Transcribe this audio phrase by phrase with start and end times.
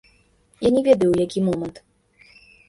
[0.67, 1.79] Я не ведаю, у які момант.